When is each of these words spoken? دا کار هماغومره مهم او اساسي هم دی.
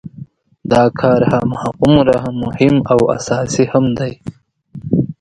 دا 0.71 0.83
کار 0.99 1.21
هماغومره 1.33 2.17
مهم 2.43 2.75
او 2.93 3.01
اساسي 3.17 3.63
هم 3.73 3.85
دی. 3.99 4.13